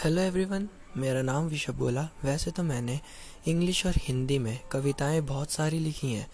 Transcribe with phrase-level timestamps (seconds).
[0.00, 2.98] Hello everyone मेरा नाम विशव बोला। वैसे तो मैंने
[3.48, 6.26] इंग्लिश और हिंदी में कविताएँ बहुत सारी लिखी हैं,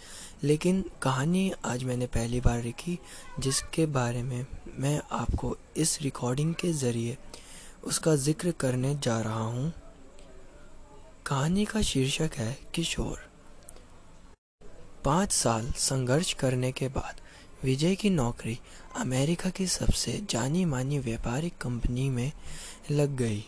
[0.45, 2.99] लेकिन कहानी आज मैंने पहली बार लिखी,
[3.41, 4.47] जिसके बारे में
[4.79, 7.17] मैं आपको इस रिकॉर्डिंग के ज़रिए
[7.85, 9.73] उसका ज़िक्र करने जा रहा हूँ।
[11.27, 13.29] कहानी का शीर्षक है किशोर।
[15.05, 17.21] पाँच साल संघर्ष करने के बाद
[17.65, 18.59] विजय की नौकरी
[18.99, 22.31] अमेरिका की सबसे जानी मानी व्यापारिक कंपनी में
[22.91, 23.45] लग गई।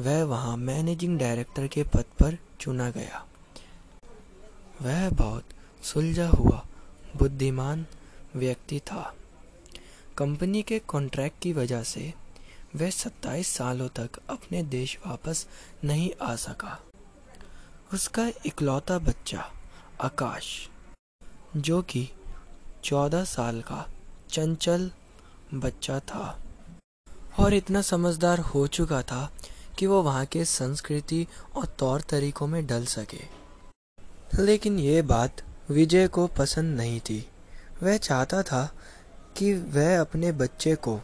[0.00, 3.26] वह वहाँ मैनेजिंग डायरेक्टर के पद पर चुना गया।
[4.82, 5.44] वह बहुत
[5.82, 6.66] सुलझा हुआ,
[7.16, 7.86] बुद्धिमान
[8.36, 9.14] व्यक्ति था।
[10.18, 12.14] कंपनी के कॉन्ट्रैक्ट की वजह से
[12.76, 15.46] वह 27 सालों तक अपने देश वापस
[15.84, 16.82] नहीं आ सका।
[17.94, 19.52] उसका इकलौता बच्चा
[20.00, 20.68] आकाश,
[21.56, 22.08] जो कि
[22.84, 23.88] 14 साल का
[24.30, 24.90] चंचल
[25.54, 26.42] बच्चा था
[27.38, 29.32] और इतना समझदार हो चुका था
[29.78, 31.26] कि वो वहाँ के संस्कृति
[31.56, 33.42] और तौर तरीकों में डल सके।
[34.42, 37.28] लेकिन ये बात विजय को पसंद नहीं थी।
[37.82, 38.74] वह चाहता था
[39.36, 41.00] कि वह अपने बच्चे को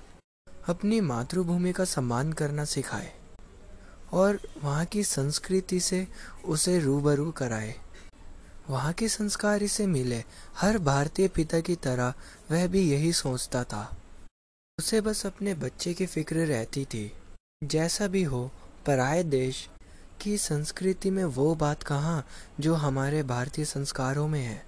[0.69, 3.13] अपनी मातृभूमि का सम्मान करना सिखाए
[4.13, 6.09] और वहाँ की संस्कृति से
[6.45, 7.75] उसे रूबरू कराए।
[8.71, 10.25] वहाँ के संस्कार इसे मिले।
[10.57, 12.15] हर भारतीय पिता की तरह
[12.51, 13.97] वह भी यही सोचता था।
[14.79, 17.13] उसे बस अपने बच्चे की फ़िक्र रहती थी।
[17.63, 18.51] जैसा भी हो,
[18.87, 19.69] पराए देश
[20.23, 22.25] की संस्कृति में वो बात कहाँ
[22.61, 24.63] जो हमारे भारतीय संस्कारों में है।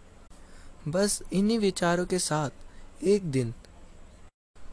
[0.89, 3.55] बस इन्हीं विचारों के साथ एक दिन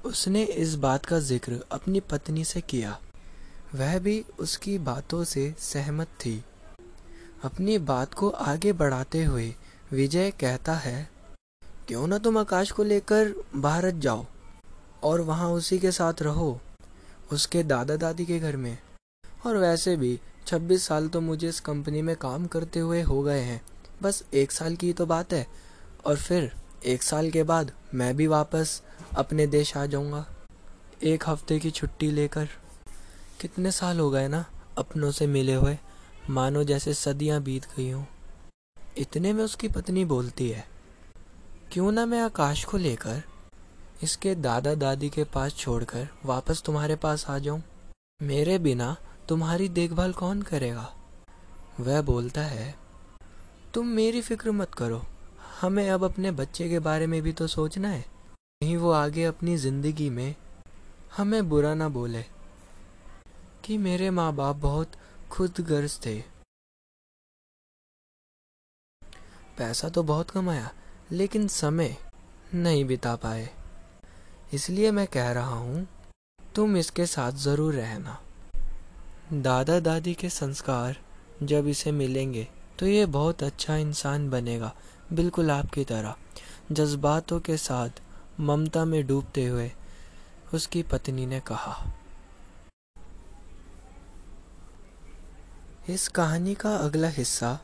[0.05, 2.97] उसने इस बात का ज़िक्र अपनी पत्नी से किया।
[3.75, 6.43] वह भी उसकी बातों से सहमत थी।
[7.43, 9.53] अपनी बात को आगे बढ़ाते हुए
[9.91, 11.09] विजय कहता है,
[11.87, 14.25] क्यों ना तुम आकाश को लेकर भारत जाओ
[15.03, 16.59] और वहाँ उसी के साथ रहो।
[17.31, 18.77] उसके दादा दादी के घर में।
[19.45, 23.41] और वैसे भी 26 साल तो मुझे इस कंपनी में काम करते हुए हो गए
[23.41, 23.61] हैं।
[24.01, 25.47] बस एक साल की तो बात है।
[26.05, 26.51] और फिर,
[26.85, 28.81] एक साल के बाद मैं भी वापस
[29.17, 30.25] अपने देश आ जाऊँगा।
[31.03, 32.49] एक हफ़्ते की छुट्टी लेकर।
[33.41, 34.45] कितने साल हो गए ना,
[34.77, 35.77] अपनों से मिले हुए।
[36.29, 38.03] मानो जैसे सदियाँ बीत गई हों।
[38.97, 40.65] इतने में उसकी पत्नी बोलती है,
[41.71, 43.23] क्यों ना मैं आकाश को लेकर
[44.03, 47.61] इसके दादा दादी के पास छोड़कर वापस तुम्हारे पास आ जाऊँ?
[48.21, 48.95] मेरे बिना
[49.29, 50.93] तुम्हारी देखभाल कौन करेगा?
[51.79, 52.73] वह बोलता है,
[53.73, 55.01] तुम मेरी फ़िक्र मत करो।
[55.61, 59.57] हमें अब अपने बच्चे के बारे में भी तो सोचना है। कहीं वो आगे अपनी
[59.57, 60.35] ज़िंदगी में
[61.17, 62.23] हमें बुरा ना बोले
[63.65, 64.91] कि मेरे माँ बाप बहुत
[65.31, 66.19] खुद गर्ज थे।
[69.57, 70.71] पैसा तो बहुत कमाया,
[71.11, 71.95] लेकिन समय
[72.53, 73.49] नहीं बिता पाए।
[74.53, 75.87] इसलिए मैं कह रहा हूँ,
[76.55, 78.17] तुम इसके साथ ज़रूर रहना।
[79.33, 80.97] दादा दादी के संस्कार
[81.43, 82.47] जब इसे मिलेंगे
[82.79, 84.73] तो ये बहुत अच्छा इंसान बनेगा,
[85.13, 86.15] बिल्कुल आपकी तरह।
[86.71, 88.01] जज्बातों के साथ
[88.41, 89.71] ममता में डूबते हुए
[90.53, 91.75] उसकी पत्नी ने कहा,
[95.89, 97.57] इस कहानी का अगला हिस्सा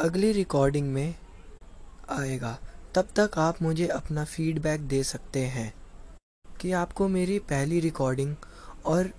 [0.00, 1.14] अगली रिकॉर्डिंग में
[2.10, 2.56] आएगा।
[2.94, 5.72] तब तक आप मुझे अपना फीडबैक दे सकते हैं।
[6.64, 8.36] कि आपको मेरी पहली रिकॉर्डिंग
[8.84, 9.10] और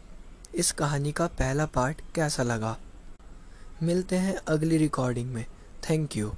[0.56, 2.78] इस कहानी का पहला पार्ट कैसा लगा।
[3.84, 5.46] मिलते हैं अगली रिकॉर्डिंग में।
[5.90, 6.34] Thank you